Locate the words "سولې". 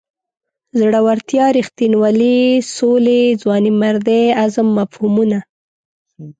2.77-3.21